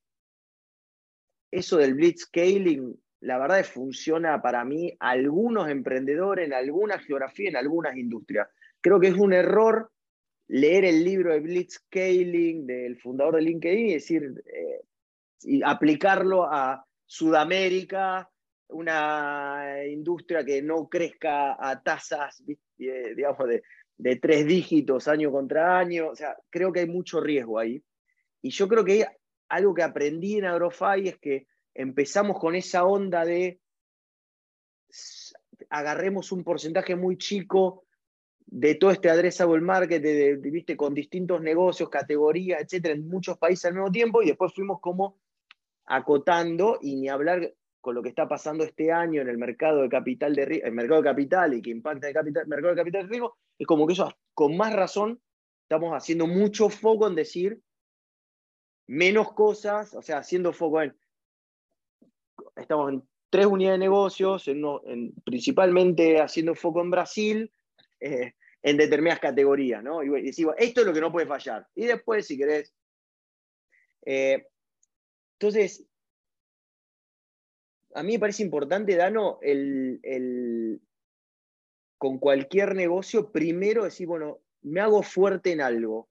[1.51, 7.55] eso del blitzscaling, la verdad es funciona para mí algunos emprendedores en alguna geografía, en
[7.55, 8.47] algunas industrias.
[8.81, 9.91] Creo que es un error
[10.47, 14.81] leer el libro de blitzscaling del fundador de LinkedIn y decir, eh,
[15.43, 18.29] y aplicarlo a Sudamérica,
[18.69, 22.43] una industria que no crezca a tasas,
[22.79, 26.09] eh, digamos, de, tres dígitos año contra año.
[26.09, 27.83] O sea, creo que hay mucho riesgo ahí.
[28.41, 29.05] Y yo creo que
[29.47, 33.59] algo que aprendí en Agrofy es que empezamos con esa onda de
[35.69, 37.85] agarremos un porcentaje muy chico
[38.45, 40.03] de todo este addressable market,
[40.41, 40.75] ¿viste?
[40.75, 45.19] con distintos negocios, categorías, etcétera, en muchos países al mismo tiempo, y después fuimos como
[45.85, 49.89] acotando y ni hablar con lo que está pasando este año en el mercado de
[49.89, 53.09] capital de el mercado de capital y que impacta el, capital, mercado de capital de
[53.09, 55.19] riesgo, es como que eso con más razón
[55.63, 57.59] estamos haciendo mucho foco en decir
[58.87, 60.95] menos cosas, o sea, haciendo foco en
[62.55, 67.51] estamos en tres unidades de negocios, en, principalmente haciendo foco en Brasil,
[67.99, 70.03] eh, en determinadas categorías, ¿no?
[70.03, 71.67] Y decimos, esto es lo que no puede fallar.
[71.73, 72.73] Y después, si querés,
[74.05, 74.45] eh,
[75.39, 75.87] entonces,
[77.95, 80.81] a mí me parece importante, Dano, el,
[81.97, 86.09] con cualquier negocio, primero decir, bueno, me hago fuerte en algo.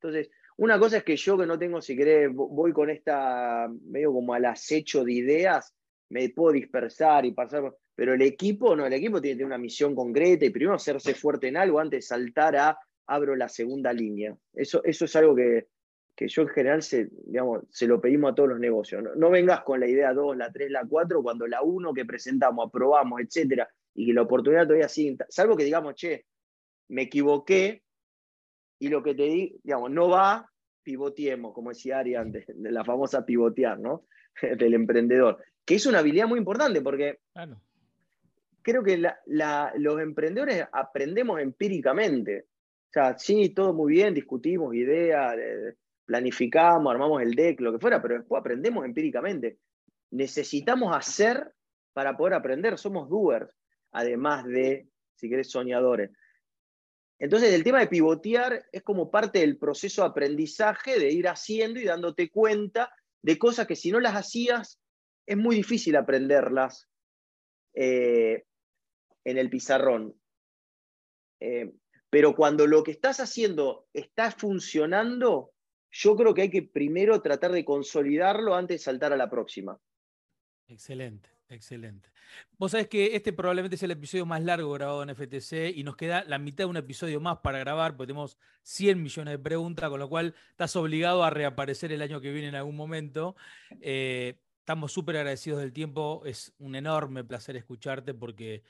[0.00, 4.12] Entonces, una cosa es que yo que no tengo, si querés, voy con esta, medio
[4.12, 5.74] como al acecho de ideas,
[6.10, 9.58] me puedo dispersar y pasar, pero el equipo, no, el equipo tiene que tener una
[9.58, 13.92] misión concreta y primero hacerse fuerte en algo antes de saltar a abro la segunda
[13.92, 14.36] línea.
[14.52, 15.66] Eso, eso es algo que,
[16.14, 19.02] que yo en general se, digamos, se lo pedimos a todos los negocios.
[19.16, 22.68] No, vengas con la idea 2, la 3, la 4, cuando la 1 que presentamos,
[22.68, 26.26] aprobamos, etcétera, y que la oportunidad todavía sigue, salvo que digamos, che,
[26.88, 27.82] me equivoqué,
[28.78, 30.50] y lo que te di, digamos, no va,
[30.82, 34.06] pivoteemos, como decía Ari antes, de la famosa pivotear, ¿no?
[34.58, 37.20] Del emprendedor, que es una habilidad muy importante porque
[38.62, 39.02] creo que
[39.76, 42.46] los emprendedores aprendemos empíricamente.
[42.88, 45.36] O sea, sí, todo muy bien, discutimos ideas,
[46.04, 49.58] planificamos, armamos el deck, lo que fuera, pero después aprendemos empíricamente.
[50.10, 51.52] Necesitamos hacer
[51.92, 53.50] para poder aprender, somos doers,
[53.92, 56.10] además de, si querés, soñadores.
[57.18, 61.80] Entonces, el tema de pivotear es como parte del proceso de aprendizaje, de ir haciendo
[61.80, 62.92] y dándote cuenta
[63.22, 64.80] de cosas que si no las hacías,
[65.26, 66.88] es muy difícil aprenderlas
[67.72, 68.44] eh,
[69.24, 70.14] en el pizarrón.
[71.40, 71.72] Eh,
[72.10, 75.52] pero cuando lo que estás haciendo está funcionando,
[75.90, 79.80] yo creo que hay que primero tratar de consolidarlo antes de saltar a la próxima.
[80.68, 81.33] Excelente.
[81.48, 82.10] Excelente.
[82.58, 85.94] Vos sabés que este probablemente es el episodio más largo grabado en FTC y nos
[85.94, 89.90] queda la mitad de un episodio más para grabar, porque tenemos 100 millones de preguntas,
[89.90, 93.36] con lo cual estás obligado a reaparecer el año que viene en algún momento.
[93.82, 98.62] Eh, estamos súper agradecidos del tiempo, es un enorme placer escucharte porque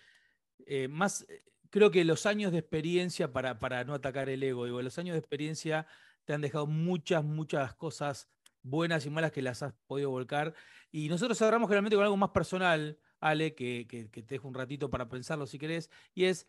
[0.66, 4.64] eh, más, eh, creo que los años de experiencia, para, para no atacar el ego,
[4.64, 5.86] digo, los años de experiencia
[6.24, 8.28] te han dejado muchas, muchas cosas
[8.64, 10.54] buenas y malas que las has podido volcar.
[10.90, 15.08] Y nosotros cerramos generalmente con algo más personal, Ale, que, te dejo un ratito para
[15.08, 16.48] pensarlo si querés, y es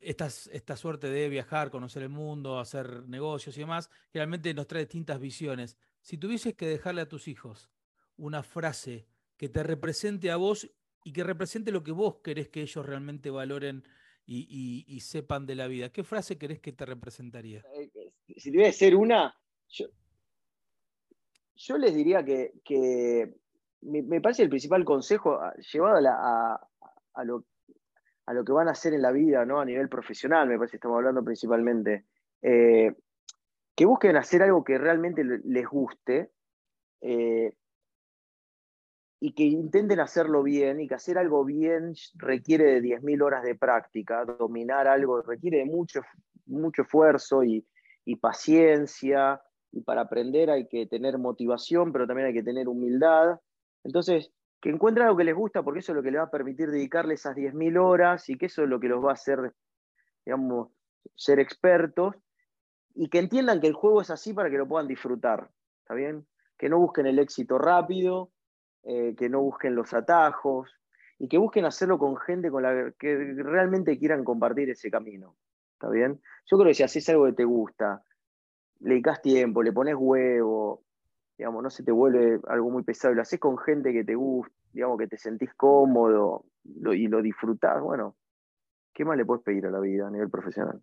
[0.00, 4.82] esta, esta suerte de viajar, conocer el mundo, hacer negocios y demás, generalmente nos trae
[4.82, 5.76] distintas visiones.
[6.00, 7.70] Si tuvieses que dejarle a tus hijos
[8.16, 9.06] una frase
[9.36, 10.70] que te represente a vos
[11.04, 13.84] y que represente lo que vos querés que ellos realmente valoren
[14.26, 17.64] y, sepan de la vida, ¿qué frase querés que te representaría?
[17.74, 19.34] Eh, eh, si debe ser una,
[19.68, 19.86] yo
[21.78, 23.34] les diría que,
[23.82, 27.44] me, parece el principal consejo ah, llevado a, lo,
[28.44, 29.60] que van a hacer en la vida, ¿no?
[29.60, 32.04] A nivel profesional, me parece que estamos hablando principalmente.
[32.42, 32.94] Eh,
[33.74, 36.30] que busquen hacer algo que realmente les guste
[37.00, 37.52] eh,
[39.20, 43.54] y que intenten hacerlo bien y que hacer algo bien requiere de 10.000 horas de
[43.54, 46.02] práctica, dominar algo requiere de mucho,
[46.46, 47.64] mucho esfuerzo y
[48.20, 49.40] paciencia
[49.72, 53.40] y para aprender hay que tener motivación, pero también hay que tener humildad.
[53.84, 56.30] Entonces, que encuentren algo que les gusta, porque eso es lo que les va a
[56.30, 59.54] permitir dedicarle esas 10.000 horas y que eso es lo que los va a hacer,
[60.24, 60.70] digamos,
[61.14, 62.16] ser expertos
[62.94, 65.50] y que entiendan que el juego es así para que lo puedan disfrutar,
[65.82, 66.26] ¿está bien?
[66.56, 68.32] Que no busquen el éxito rápido,
[68.82, 70.68] eh, que no busquen los atajos
[71.18, 75.36] y que busquen hacerlo con gente con la que realmente quieran compartir ese camino,
[75.74, 76.20] ¿está bien?
[76.46, 78.02] Yo creo que si haces algo que te gusta,
[78.80, 80.82] le dedicas tiempo, le pones huevo,
[81.36, 84.54] digamos, no se te vuelve algo muy pesado, lo haces con gente que te gusta,
[84.72, 88.16] digamos, que te sentís cómodo y lo disfrutás, bueno,
[88.92, 90.82] ¿qué más le puedes pedir a la vida a nivel profesional?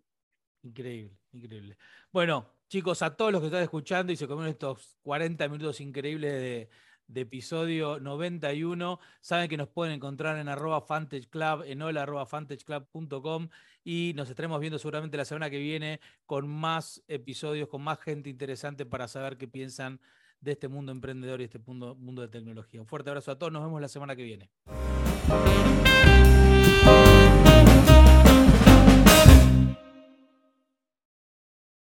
[0.62, 1.78] Increíble, increíble.
[2.12, 6.32] Bueno, chicos, a todos los que están escuchando y se comen estos 40 minutos increíbles
[6.32, 6.68] de,
[7.08, 8.98] de episodio 91.
[9.20, 13.48] Saben que nos pueden encontrar en arroba Fantage Club, en hola arroba fantageclub.com
[13.84, 18.30] y nos estaremos viendo seguramente la semana que viene con más episodios, con más gente
[18.30, 20.00] interesante para saber qué piensan
[20.40, 22.80] de este mundo emprendedor y este mundo, mundo de tecnología.
[22.80, 24.50] Un fuerte abrazo a todos, nos vemos la semana que viene.